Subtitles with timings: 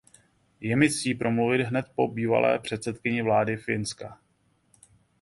[0.69, 4.19] Je mi ctí promluvit hned po bývalé předsedkyni vlády Finska.